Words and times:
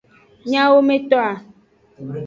Nyawometoa. 0.49 1.31